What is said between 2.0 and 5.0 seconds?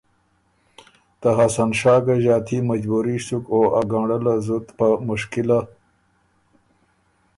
ګۀ ݫاتي مجبُوري سُک او ا ګنړه له زُت په